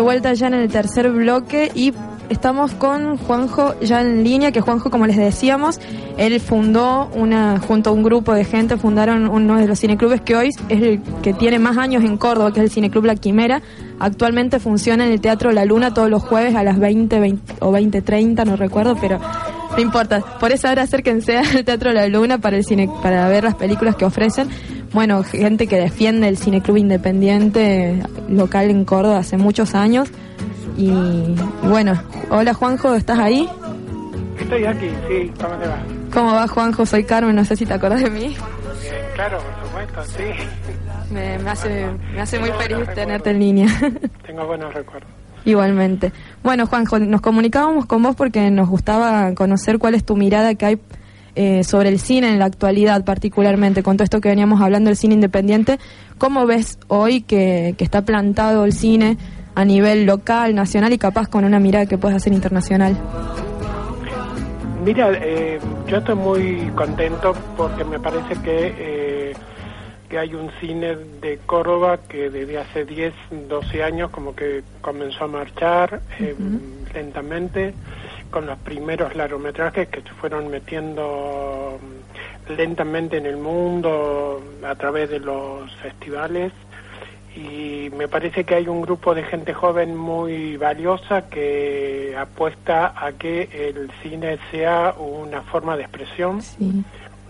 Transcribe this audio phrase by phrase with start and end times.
[0.00, 1.92] de vuelta ya en el tercer bloque y
[2.30, 5.78] estamos con Juanjo ya en línea, que Juanjo, como les decíamos,
[6.16, 10.36] él fundó una, junto a un grupo de gente, fundaron uno de los cineclubes que
[10.36, 13.60] hoy es el que tiene más años en Córdoba, que es el Cineclub La Quimera.
[13.98, 17.70] Actualmente funciona en el Teatro La Luna todos los jueves a las 20, 20 o
[17.70, 19.20] 20.30, no recuerdo, pero
[19.76, 20.22] no importa.
[20.40, 23.96] Por esa hora acérquense al Teatro La Luna para el cine, para ver las películas
[23.96, 24.48] que ofrecen
[24.92, 30.08] bueno, gente que defiende el cineclub independiente local en Córdoba hace muchos años.
[30.76, 32.00] Y, bueno,
[32.30, 33.48] hola Juanjo, ¿estás ahí?
[34.38, 35.78] Estoy aquí, sí, ¿cómo te va?
[36.12, 36.86] ¿Cómo va Juanjo?
[36.86, 38.34] Soy Carmen, no sé si te acordás de mí.
[39.14, 41.12] claro, por supuesto, sí.
[41.12, 43.68] Me, hace, me hace muy feliz tenerte en línea.
[44.26, 45.10] Tengo buenos recuerdos.
[45.44, 46.12] Igualmente.
[46.42, 50.66] Bueno, Juanjo, nos comunicábamos con vos porque nos gustaba conocer cuál es tu mirada que
[50.66, 50.80] hay
[51.34, 54.96] eh, sobre el cine en la actualidad, particularmente con todo esto que veníamos hablando del
[54.96, 55.78] cine independiente.
[56.18, 59.16] ¿Cómo ves hoy que, está plantado el cine
[59.54, 62.96] a nivel local, nacional y capaz con una mirada que puedes hacer internacional?
[64.84, 69.32] Mira, eh, yo estoy muy contento porque me parece que, eh,
[70.08, 73.12] que hay un cine de Córdoba que desde hace 10,
[73.48, 76.00] 12 años como que comenzó a marchar
[76.94, 77.74] lentamente
[78.30, 85.10] con los primeros largometrajes que se fueron metiendo mm, lentamente en el mundo a través
[85.10, 86.52] de los festivales
[87.36, 93.12] y me parece que hay un grupo de gente joven muy valiosa que apuesta a
[93.12, 96.40] que el cine sea una forma de expresión,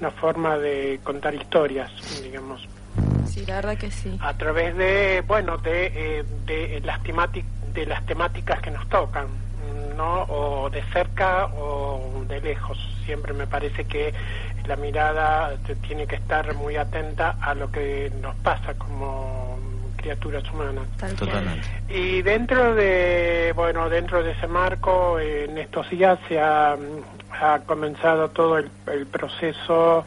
[0.00, 1.90] una forma de contar historias,
[2.22, 2.66] digamos.
[3.26, 4.16] Sí, la verdad que sí.
[4.20, 9.26] A través de, bueno, de, eh, de, las, de las temáticas que nos tocan
[10.00, 12.78] o de cerca o de lejos.
[13.04, 14.12] Siempre me parece que
[14.66, 19.58] la mirada tiene que estar muy atenta a lo que nos pasa como
[20.00, 20.86] criaturas humanas.
[21.88, 26.76] Y dentro de, bueno, dentro de ese marco, en estos días se ha,
[27.66, 30.04] comenzado todo el, proceso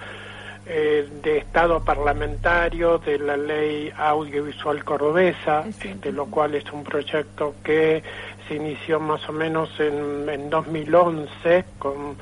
[0.66, 7.56] eh, de Estado parlamentario de la ley audiovisual cordobesa, de lo cual es un proyecto
[7.64, 8.02] que
[8.48, 12.16] se inició más o menos en, en 2011 con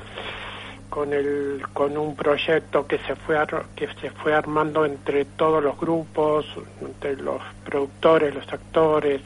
[0.92, 3.38] con el con un proyecto que se fue
[3.74, 6.44] que se fue armando entre todos los grupos
[6.82, 9.22] entre los productores los actores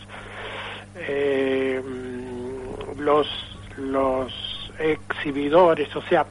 [0.95, 1.83] eh,
[2.99, 3.27] los
[3.79, 4.33] los
[4.79, 6.25] exhibidores o sea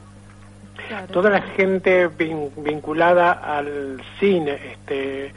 [1.12, 5.32] toda la gente vinculada al cine este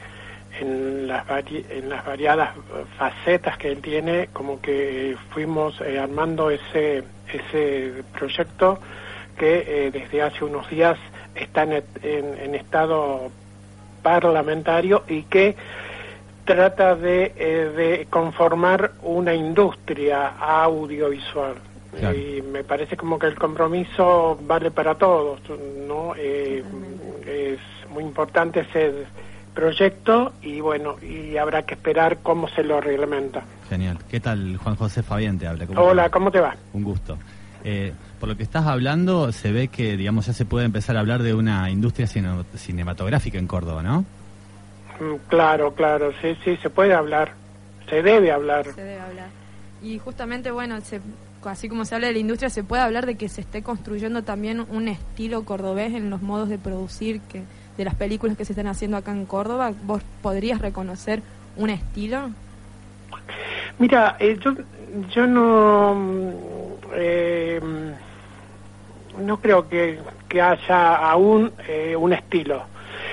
[0.58, 2.50] en las, en las variadas
[2.98, 8.78] facetas que él tiene, como que fuimos eh, armando ese, ese proyecto
[9.38, 10.98] que eh, desde hace unos días
[11.34, 13.30] está en, en, estado
[14.02, 15.56] parlamentario y que
[16.44, 21.54] trata de, eh, de conformar una industria audiovisual.
[21.92, 25.40] Y me parece como que el compromiso vale para todos,
[25.86, 26.14] ¿no?
[26.14, 26.64] es
[27.90, 29.06] muy importante ese
[29.54, 33.42] proyecto y bueno, y habrá que esperar cómo se lo reglamenta.
[33.68, 33.98] Genial.
[34.08, 35.66] ¿Qué tal, Juan José Fabián te habla?
[35.76, 36.56] Hola, ¿cómo te va?
[36.72, 37.18] Un gusto.
[37.64, 41.00] Eh, por lo que estás hablando, se ve que, digamos, ya se puede empezar a
[41.00, 44.04] hablar de una industria cinematográfica en Córdoba, ¿no?
[45.00, 47.32] Mm, claro, claro, sí, sí, se puede hablar,
[47.88, 48.64] se debe hablar.
[48.64, 49.39] Se debe hablar.
[49.82, 50.78] Y justamente, bueno,
[51.44, 54.22] así como se habla de la industria, se puede hablar de que se esté construyendo
[54.22, 57.44] también un estilo cordobés en los modos de producir que
[57.76, 61.22] de las películas que se están haciendo acá en Córdoba, ¿vos podrías reconocer
[61.56, 62.30] un estilo?
[63.78, 64.52] Mira, eh, yo,
[65.08, 65.96] yo no,
[66.94, 67.60] eh,
[69.18, 69.98] no creo que,
[70.28, 72.64] que haya aún eh, un estilo.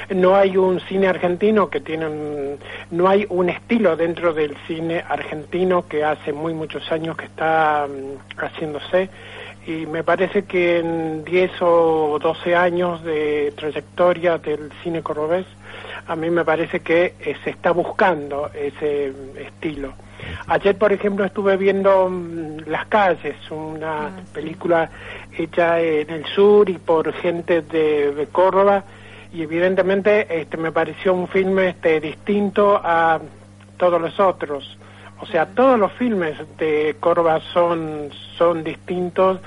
[0.10, 2.58] No hay un cine argentino que tiene
[2.92, 7.88] no hay un estilo dentro del cine argentino que hace muy muchos años que está
[7.88, 9.10] mm, haciéndose
[9.68, 15.46] y me parece que en 10 o 12 años de trayectoria del cine cordobés,
[16.08, 19.94] a mí me parece que eh, se está buscando ese estilo.
[20.48, 24.90] Ayer, por ejemplo, estuve viendo mm, Las calles, una ah, película
[25.38, 28.86] hecha en el sur y por gente de, Córdoba,
[29.34, 33.20] y evidentemente este, me pareció un filme este, distinto a
[33.78, 34.78] todos los otros.
[35.20, 39.40] O sea, todos los filmes de Corva son, son distintos,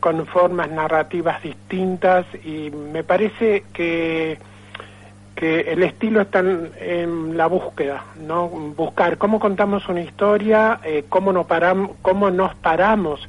[0.00, 4.38] con formas narrativas distintas y me parece que,
[5.34, 8.48] que el estilo está en, la búsqueda, ¿no?
[8.48, 13.28] Buscar cómo contamos una historia, eh, cómo, nos paramos, cómo nos paramos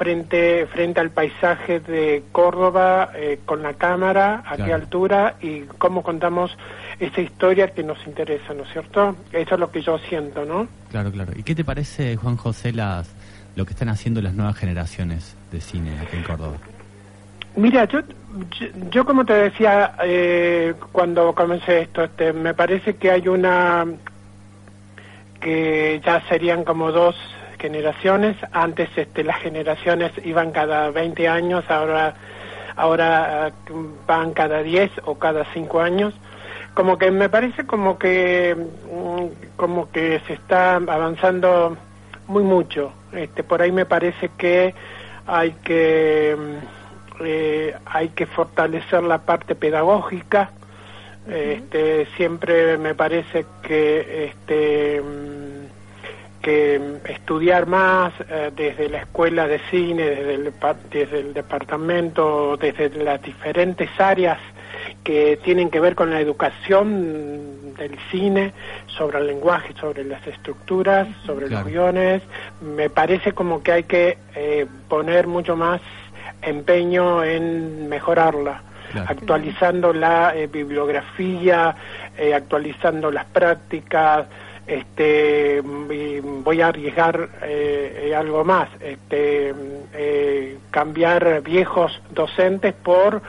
[0.00, 6.02] frente, frente al paisaje de Córdoba eh, con la cámara, a qué altura y cómo
[6.02, 6.56] contamos
[6.98, 9.14] esa historia que nos interesa, ¿no es cierto?
[9.30, 10.68] Eso es lo que yo siento, ¿no?
[10.90, 11.32] Claro, claro.
[11.36, 13.14] ¿Y qué te parece, Juan José, las,
[13.56, 16.56] lo que están haciendo las nuevas generaciones de cine aquí en Córdoba?
[17.56, 18.00] Mira, yo,
[18.90, 23.84] yo, como te decía eh, cuando comencé esto, este, me parece que hay una
[25.42, 27.16] que ya serían como dos
[27.60, 28.36] generaciones.
[28.52, 32.14] Antes este, las generaciones iban cada 20 años, ahora
[32.76, 33.52] ahora eh,
[34.06, 36.14] van cada 10 o cada 5 años.
[36.74, 41.76] Como que me parece como que mm, como que se está avanzando
[42.26, 42.92] muy mucho.
[43.12, 44.74] Este, por ahí me parece que
[45.26, 50.50] hay que mm, eh, hay que fortalecer la parte pedagógica.
[51.28, 55.49] Este, siempre me parece que este mm,
[56.40, 60.52] que estudiar más eh, desde la escuela de cine, desde el,
[60.90, 64.38] desde el departamento, desde las diferentes áreas
[65.04, 68.52] que tienen que ver con la educación del cine,
[68.86, 72.22] sobre el lenguaje, sobre las estructuras, sobre los guiones.
[72.60, 75.80] Me parece como que hay que eh, poner mucho más
[76.42, 78.62] empeño en mejorarla.
[79.06, 81.76] actualizando la eh, bibliografía,
[82.34, 84.26] actualizando las prácticas,
[84.70, 88.68] este voy a arriesgar eh, algo más.
[88.80, 89.52] Este
[89.94, 93.20] eh, cambiar viejos docentes por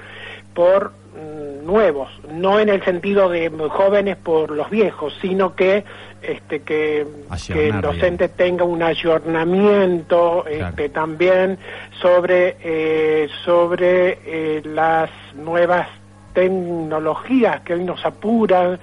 [0.54, 2.10] por mm, nuevos.
[2.32, 5.84] No en el sentido de jóvenes por los viejos sino que
[6.22, 7.08] este que,
[7.56, 11.58] el docente tenga un ayornamiento este, también
[12.00, 15.88] sobre eh, sobre las nuevas
[16.34, 18.80] tecnologías que hoy nos apuran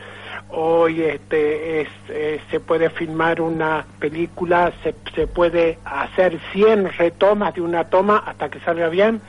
[0.50, 7.60] hoy este eh, se puede filmar una película se, se puede hacer 100 retomas de
[7.60, 9.20] una toma hasta que salga bien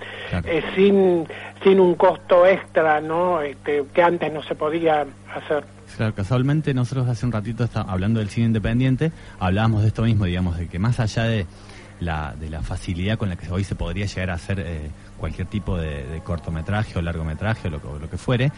[0.45, 1.27] eh, sin
[1.63, 5.06] sin un costo extra no este, que antes no se podía
[5.36, 5.63] hacer.
[5.95, 10.57] Claro, casualmente nosotros hace un ratito hablando del cine independiente, hablábamos de esto mismo, digamos,
[10.57, 11.45] de que más allá de
[12.00, 15.48] la, de la facilidad con la que hoy se podría llegar a hacer eh, cualquier
[15.48, 18.51] tipo de, cortometraje o largometraje o lo, lo que fuere,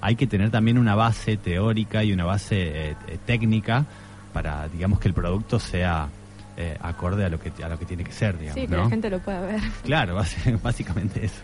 [0.00, 3.84] hay que tener también una base teórica y una base eh, eh, técnica
[4.32, 6.08] para, digamos, que el producto sea
[6.56, 8.60] eh, acorde a lo que a lo que tiene que ser, digamos.
[8.60, 9.60] Sí, que la gente lo pueda ver.
[9.84, 10.16] Claro,
[10.62, 11.42] básicamente eso.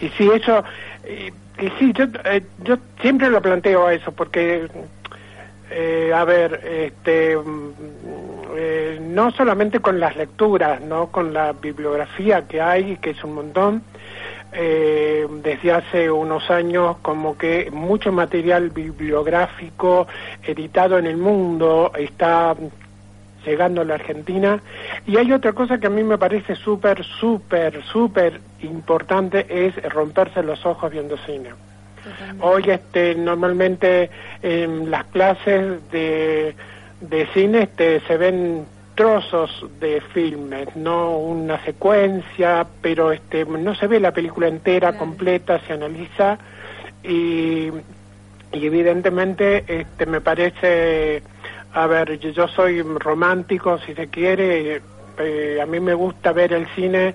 [0.00, 0.64] Y sí, eso,
[1.06, 2.06] y sí, yo,
[2.64, 4.68] yo siempre lo planteo a eso, porque,
[6.12, 12.96] a ver, este, mm, no solamente con las lecturas, no con la bibliografía que hay,
[12.96, 13.82] que es un montón,
[14.54, 20.06] eh, desde hace unos años como que mucho material bibliográfico
[20.42, 22.54] editado en el mundo está
[23.44, 24.62] llegando a la Argentina.
[25.06, 30.42] Y hay otra cosa que a mí me parece súper, súper, súper importante, es romperse
[30.42, 31.50] los ojos viendo cine.
[32.40, 34.10] Hoy este, normalmente
[34.42, 36.54] en las clases de,
[37.00, 43.86] de cine este, se ven trozos de filmes, no una secuencia, pero este no se
[43.86, 46.38] ve la película entera, completa, se analiza
[47.02, 47.70] y,
[48.52, 51.22] y evidentemente este me parece,
[51.72, 54.80] a ver, yo soy romántico si se quiere,
[55.18, 57.14] eh, a mí me gusta ver el cine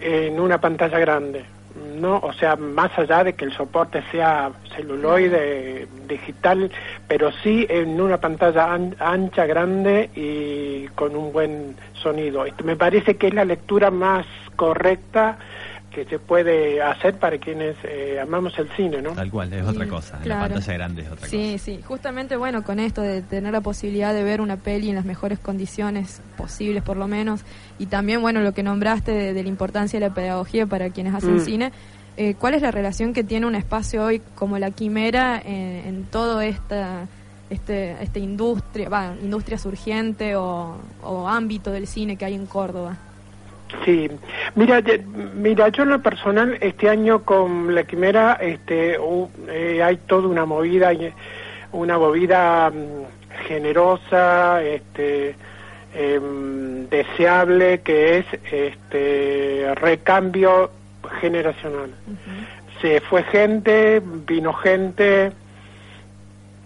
[0.00, 5.86] en una pantalla grande no, o sea, más allá de que el soporte sea celuloide,
[6.08, 6.70] digital,
[7.08, 12.44] pero sí en una pantalla ancha, grande y con un buen sonido.
[12.64, 15.38] Me parece que es la lectura más correcta
[15.90, 19.12] que se puede hacer para quienes eh, amamos el cine, ¿no?
[19.12, 21.30] Tal cual, es otra cosa, la pantalla grande es otra cosa.
[21.30, 24.94] Sí, sí, justamente, bueno, con esto de tener la posibilidad de ver una peli en
[24.94, 27.42] las mejores condiciones posibles, por lo menos,
[27.78, 31.36] y también, bueno, lo que nombraste de, la importancia de la pedagogía para quienes hacen
[31.36, 31.40] mm.
[31.40, 31.72] cine,
[32.16, 36.04] eh, ¿cuál es la relación que tiene un espacio hoy como la Quimera en, en
[36.04, 37.06] todo esta...
[37.50, 40.78] Este, esta industria, va, industria surgiente o
[41.26, 42.96] ámbito del cine que hay en Córdoba.
[43.84, 44.10] Sí,
[44.54, 44.82] mira,
[45.34, 48.98] mira, yo en lo personal este año con la quimera, este,
[49.48, 50.90] eh, hay toda una movida,
[51.72, 55.34] una movida mm, generosa, este,
[55.94, 60.70] em, deseable, que es este recambio
[61.20, 61.94] generacional.
[62.80, 65.32] Se fue gente, vino gente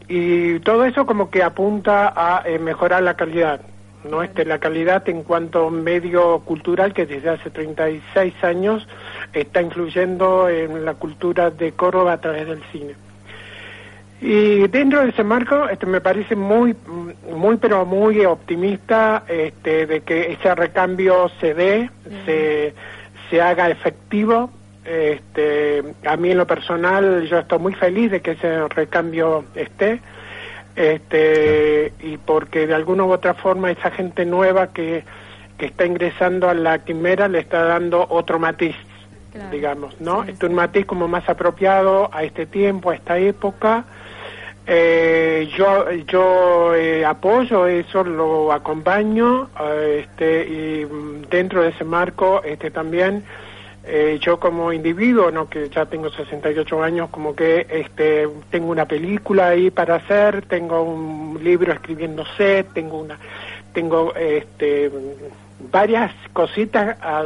[0.09, 3.61] y todo eso como que apunta a eh, mejorar la calidad
[4.05, 8.87] no este, la calidad en cuanto a medio cultural que desde hace 36 años
[9.33, 12.95] está influyendo en la cultura de Córdoba a través del cine.
[14.21, 16.75] Y dentro de ese marco, este, me parece muy,
[17.31, 21.91] muy pero muy optimista este, de que ese recambio se dé,
[22.25, 22.75] se,
[23.29, 24.51] se haga efectivo.
[24.85, 30.01] Este, a mí en lo personal, yo estoy muy feliz de que ese recambio esté
[30.77, 35.05] este y porque de alguna u otra forma esa gente nueva que,
[35.59, 38.75] que está ingresando a la quimera le está dando otro matiz,
[39.51, 40.25] digamos, ¿no?
[40.25, 43.85] es un matiz como más apropiado a este tiempo, a esta época.
[44.67, 51.85] Eh, yo yo eh, apoyo eso, lo acompaño, eh, este y mm, dentro de ese
[51.85, 53.25] marco, este también
[53.87, 58.87] eh, yo como individuo, no que ya tengo 68 años, como que este tengo una
[58.87, 63.19] película ahí para hacer, tengo un libro escribiéndose, tengo una
[63.73, 64.91] tengo este
[65.71, 67.25] varias cositas a,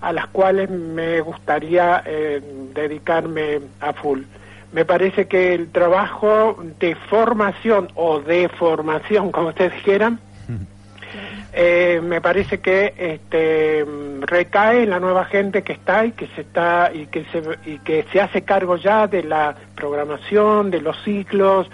[0.00, 2.40] a las cuales me gustaría eh,
[2.74, 4.22] dedicarme a full.
[4.72, 10.18] Me parece que el trabajo de formación o de formación, como ustedes quieran,
[11.56, 13.84] eh, me parece que este,
[14.20, 17.78] recae en la nueva gente que está y que se está y que se y
[17.78, 21.70] que se hace cargo ya de la programación, de los ciclos,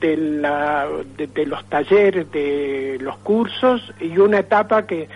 [0.00, 5.08] de, la, de, los talleres, de los cursos y una etapa que,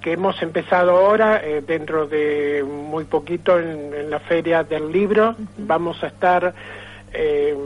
[0.00, 5.34] que hemos empezado ahora eh, dentro de muy poquito en, la feria del libro.
[5.58, 6.54] Vamos a estar
[7.12, 7.56] eh,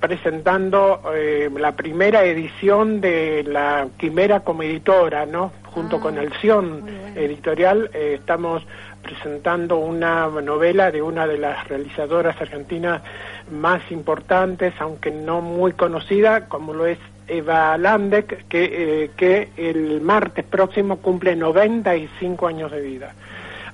[0.00, 5.52] presentando eh, la primera edición de la Quimera como editora, ¿no?
[5.64, 8.66] Junto ah, con el Sion Editorial eh, estamos
[9.02, 13.02] presentando una novela de una de las realizadoras argentinas
[13.50, 20.44] más importantes, aunque no muy conocida, como lo es Eva Landek, que, que el martes
[20.44, 23.14] próximo cumple 95 años de vida.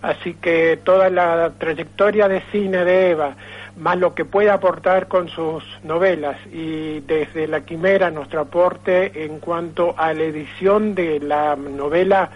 [0.04, 3.36] Así que toda la trayectoria de cine de Eva,
[3.76, 9.40] más lo que puede aportar con sus novelas y desde La Quimera nuestro aporte en
[9.40, 12.30] cuanto a la edición de la novela,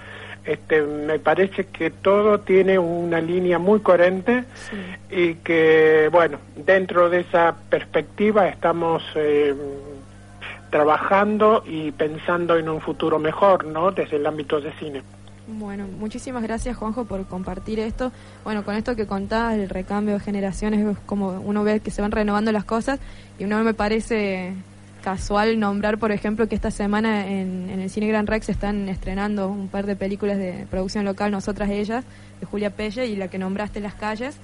[0.44, 4.44] este, me parece que todo tiene una línea muy coherente
[5.10, 9.54] y que, bueno, dentro de esa perspectiva estamos eh,
[10.70, 13.90] trabajando y pensando en un futuro mejor, ¿no?
[13.90, 15.02] Desde el ámbito de cine.
[15.48, 18.12] Bueno, muchísimas gracias Juanjo por compartir esto.
[18.44, 22.02] Bueno, con esto que contás, el recambio de generaciones, es como uno ve que se
[22.02, 23.00] van renovando las cosas
[23.38, 24.52] y uno me parece
[25.02, 29.68] casual nombrar, por ejemplo, que esta semana en, el Cine Gran Rex están estrenando un
[29.68, 32.04] par de películas de producción local, Nosotras Ellas,
[32.40, 34.36] de Julia Pelle y la que nombraste Las Calles.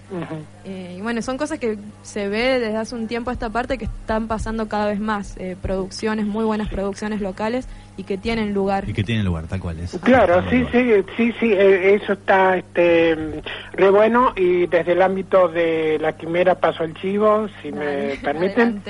[0.65, 3.77] Eh, y bueno, son cosas que se ve desde hace un tiempo a esta parte
[3.77, 5.37] que están pasando cada vez más.
[5.37, 8.89] Eh, producciones, muy buenas producciones locales y que tienen lugar.
[8.89, 9.99] Y que tienen lugar, tal cual es.
[10.03, 15.49] Claro, sí, sí, sí, sí, eh, eso está este, re bueno y desde el ámbito
[15.49, 18.83] de la quimera paso al chivo, si me permiten.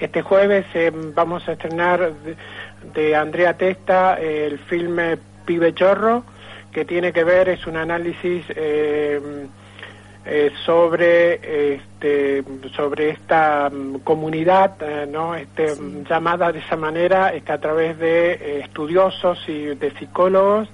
[0.00, 2.12] Este jueves eh, vamos a estrenar
[2.94, 6.24] de, Andrea Testa el filme Pibe Chorro,
[6.72, 8.44] que tiene que ver, es un análisis...
[10.30, 12.44] Eh, sobre este,
[12.76, 15.74] sobre esta mm, comunidad eh, no este,
[16.06, 20.68] llamada de esa manera este, a través de eh, estudiosos y de psicólogos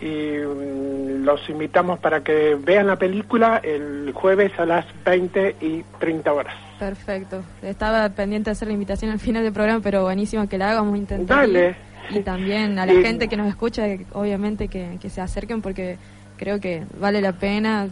[0.00, 5.84] y mm, los invitamos para que vean la película el jueves a las 20 y
[6.00, 6.54] 30 horas.
[6.78, 7.42] Perfecto.
[7.60, 10.96] Estaba pendiente de hacer la invitación al final del programa, pero buenísimo que la hagamos,
[10.96, 11.40] intentar.
[11.40, 11.76] Dale.
[12.08, 13.84] Y también a la gente que nos escucha,
[14.14, 15.98] obviamente que, que se acerquen porque
[16.38, 17.90] creo que vale la pena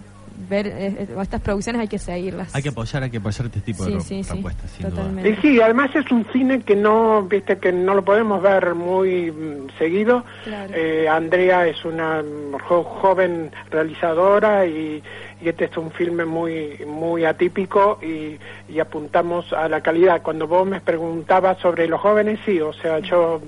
[0.49, 2.55] ver eh, eh, estas producciones hay que seguirlas.
[2.55, 4.71] Hay que apoyar, hay que apoyar este tipo de sí, propuestas.
[4.71, 5.39] Sí, totalmente.
[5.41, 9.79] sí, además es un cine que no, viste, que no lo podemos ver muy mm,
[9.79, 10.25] seguido.
[10.47, 12.23] Eh, Andrea es una
[12.67, 15.03] joven realizadora y,
[15.41, 18.39] y, este es un filme muy, muy atípico y,
[18.73, 20.23] y apuntamos a la calidad.
[20.23, 23.41] Cuando vos me preguntabas sobre los jóvenes, sí, o sea, yo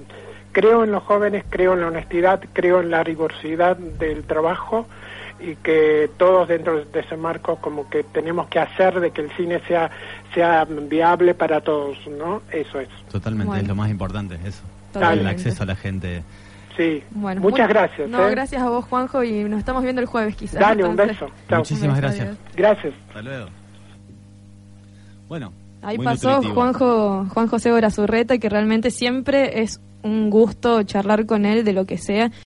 [0.52, 4.86] creo en los jóvenes, creo en la honestidad, creo en la rigurosidad del trabajo
[5.40, 9.30] y que todos dentro de ese marco como que tenemos que hacer de que el
[9.36, 9.90] cine sea
[10.34, 12.42] sea viable para todos, ¿no?
[12.50, 12.88] Eso es.
[13.10, 14.62] Totalmente, es lo más importante, eso.
[14.94, 16.22] El acceso a la gente.
[16.76, 18.08] Sí, bueno, muchas gracias.
[18.08, 18.30] No, ¿eh?
[18.30, 20.60] gracias a vos, Juanjo, y nos estamos viendo el jueves quizás.
[20.60, 21.28] Dale, un beso.
[21.50, 22.36] Muchísimas gracias.
[22.54, 22.94] Gracias.
[23.08, 23.46] Hasta luego.
[25.28, 25.52] Bueno.
[25.82, 31.64] Ahí pasó Juanjo, Juan José Gorazurreta, que realmente siempre es un gusto charlar con él
[31.64, 32.30] de lo que sea.